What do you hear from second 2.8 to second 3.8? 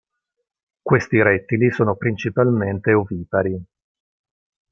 ovipari.